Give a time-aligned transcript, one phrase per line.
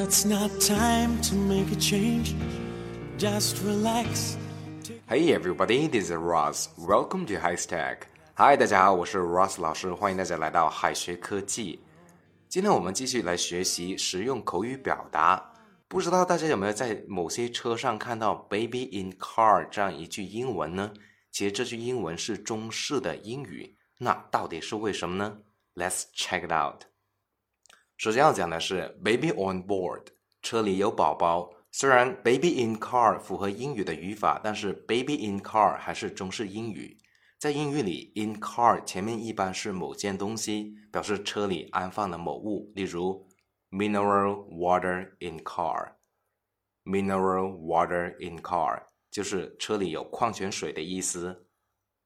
[0.00, 0.06] Hey
[5.34, 6.68] everybody, this is Ross.
[6.78, 8.04] Welcome to High Stack.
[8.34, 11.80] Hi，大家好，我是 Ross 老师，欢迎大家来到海学科技。
[12.48, 15.52] 今天我们继续来学习实用口语表达。
[15.86, 20.94] 不知道大家有没有在某些车上看到 “baby in car” 这样一句英文呢？
[21.30, 25.36] 其实这句英文是中式的英语，那到底是为什么呢
[25.74, 26.89] ？Let's check it out。
[28.00, 30.06] 首先要讲的是 “baby on board”，
[30.40, 31.52] 车里有宝宝。
[31.70, 36.96] 虽然 “baby in car” 符合英语的语法，但是 “baby in car” 还是中式英语。
[37.38, 43.28] 在英语里，in car 前面一般是某件东西，表示车里安放了某物，例如
[43.70, 45.96] “mineral water in car”。
[46.84, 51.46] mineral water in car 就是车里有矿泉水的意思。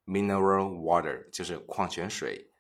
[0.07, 2.51] mineral water 就是矿泉水。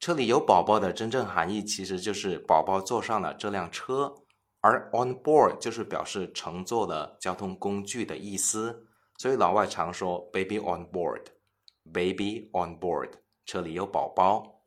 [0.00, 4.14] 车里有宝宝的真正含义其实就是宝宝坐上了这辆车，
[4.60, 8.86] 而 on board 就是表示乘坐的交通工具的意思。
[9.18, 13.10] 所以老外常说 baby on board，baby on board，
[13.44, 14.62] 车里有宝宝。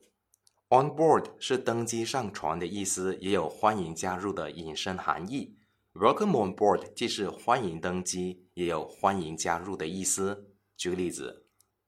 [0.70, 5.58] on board 是登机上船的意思，也有欢迎加入的引申含义。
[5.94, 10.52] Welcome on board 既是欢迎登机，也有欢迎加入的意思。
[10.76, 11.46] 举个例子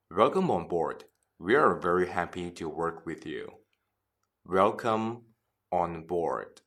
[0.10, 1.00] ，Welcome on board.
[1.46, 3.50] We are very happy to work with you.
[4.46, 5.24] Welcome
[5.70, 6.62] on board.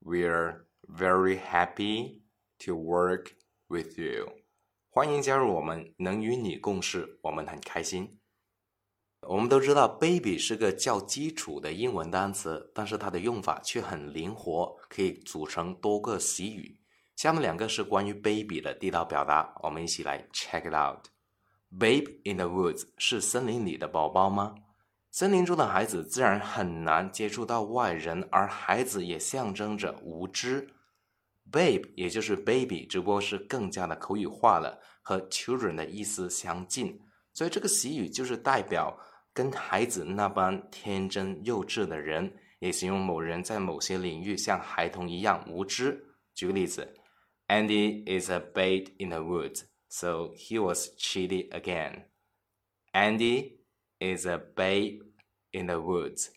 [0.00, 2.22] We are very happy
[2.60, 3.32] to work
[3.68, 4.32] with you.
[4.88, 8.18] 欢迎加入我们，能与你共事，我们很开心。
[9.28, 16.80] 我们都知道，baby 是个较基础的英文单词，但是它的用法却很灵活，可以组成多个习语。
[17.16, 21.08] 下面两个是关于 baby 的地道表达，我们一起来 check it out。
[21.78, 24.54] Babe in the woods 是森林里的宝宝吗？
[25.10, 30.68] 森林中的孩子自然很难接触到外人，而孩子也象征着无知。
[31.50, 37.00] Babe 也就是 baby，只不过是更加的口语化了，和 children 的意思相近，
[37.34, 38.98] 所以这个习语就是代表。
[39.34, 46.04] 跟孩子那般天真幼稚的人，也形容某人在某些领域像孩童一样无知。
[46.34, 46.92] 举个例子
[47.48, 52.04] ，Andy is a babe in the woods, so he was cheated again.
[52.92, 53.58] Andy
[53.98, 55.02] is a babe
[55.50, 56.30] in the woods,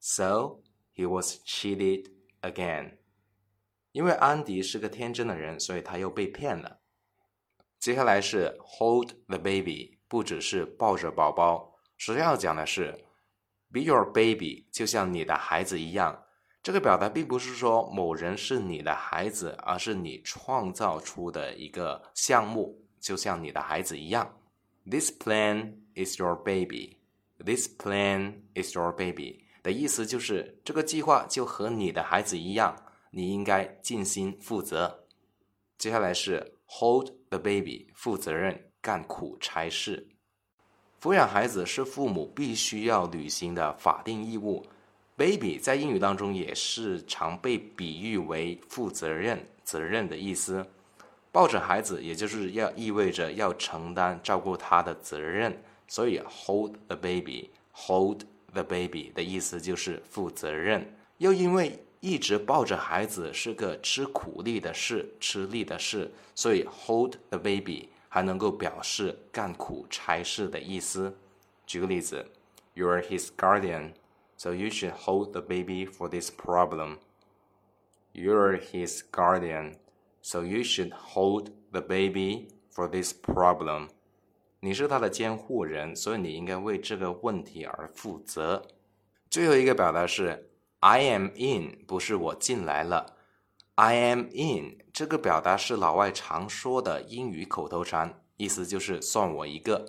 [0.00, 0.62] so
[0.94, 2.06] he was cheated
[2.40, 2.96] again.
[3.92, 6.80] 因为安迪是个天真的人，所以他又被骗了。
[7.78, 11.78] 接下来是 hold the baby，不只是抱着宝宝。
[11.98, 13.04] 首先要讲的是
[13.70, 16.24] ，be your baby，就像你的孩子一样。
[16.62, 24.34] 这个表达并不是说某人是你的孩子，而是你创造出的一个项目，就像你的孩子一样。
[24.90, 26.96] This plan is your baby.
[27.36, 32.74] This plan is your baby 的意思就是这个计划就和你的孩子一样，
[33.10, 35.04] 你应该尽心负责。
[35.76, 40.08] 接下来是 hold the baby，负责任，干苦差事。
[40.98, 44.64] 抚养孩子是父母必须要履行的法定义务。
[45.16, 50.66] Baby 在英语当中也是常被比喻为负责任、责任的意思。
[51.34, 55.60] 抱着孩子，也就是要意味着要承担照顾他的责任。
[55.88, 58.20] 所以 hold the baby，hold
[58.52, 60.94] the baby 的意思就是负责任。
[61.18, 67.88] 又因为一直抱着孩子是个吃苦力的事、吃力的事，所以 hold the baby。
[68.08, 71.12] 还能够表示干苦差事的意思。
[71.66, 72.24] 举个例子
[72.76, 73.94] ，You're his guardian,
[74.36, 76.98] so you should hold the baby for this problem.
[78.12, 79.74] You're his guardian,
[80.24, 83.88] so you should hold the baby for this problem.
[84.60, 88.66] 你是他的监护人，所以你应该为这个问题而负责。
[89.30, 93.16] 最后一个表达是 I am in，不是我进来了。
[93.74, 99.86] I am in 这个表达是老外常说的英语口头禅，意思就是算我一个。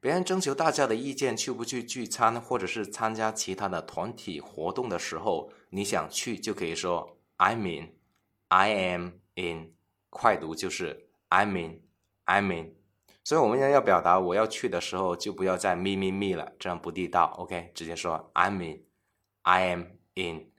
[0.00, 9.75] 别人征求大家的意见，去不去聚餐，或者是参加其他的团体活动的时候，你想去就可以说 I'm in，I am in。
[10.15, 12.75] 快读就是 I'm in，I'm in。
[13.23, 17.33] 所以我们要要表达我要去的时候，就不要再 me me me 了，这样不地道。
[17.37, 19.83] OK，直接说 I'm in，I am
[20.15, 20.51] in。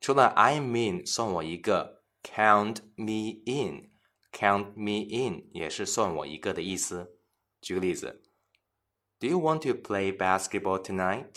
[0.00, 2.00] 除了 I'm in，算我一个。
[2.22, 3.92] Count me in,
[4.30, 7.16] count me in 也是算我一个的意思。
[7.62, 8.22] 举个例子，
[9.18, 11.36] Do you want to play basketball tonight?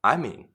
[0.00, 0.54] I'm in.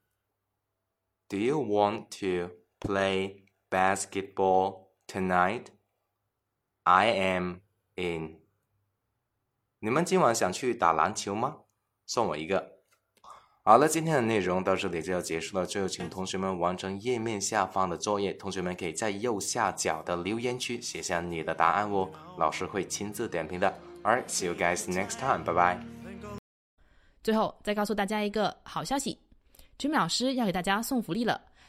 [1.27, 5.67] Do you want to play basketball tonight?
[6.84, 7.56] I am
[7.96, 8.36] in.
[9.78, 11.56] 你们今晚想去打篮球吗？
[12.04, 12.72] 送我一个。
[13.62, 15.64] 好了，今天的内容到这里就要结束了。
[15.64, 18.34] 最后，请同学们完成页面下方的作业。
[18.34, 23.72] 同学们可以在右下角的留言区写下你的答案哦，老师会亲自点评的。
[24.02, 25.42] All right，see you guys next time.
[25.42, 26.38] Bye bye.
[27.22, 29.18] 最后再告诉大家一个好消息
[29.78, 31.40] 君美老师要给大家送福利了。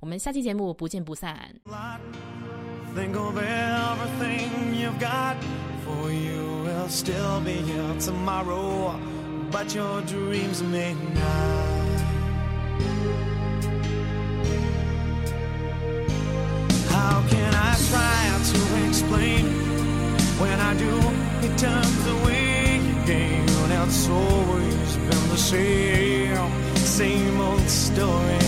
[0.00, 1.54] 我们下期节目不见不散。
[2.94, 5.36] Think of everything you've got,
[5.84, 8.94] for you will still be here tomorrow,
[9.50, 11.72] but your dreams may not.
[16.90, 19.46] How can I try to explain
[20.38, 20.92] when I do?
[21.46, 23.52] It turns away again.
[23.84, 28.45] It's always been the same, same old story.